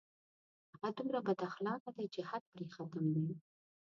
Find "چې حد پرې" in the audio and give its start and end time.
2.13-2.65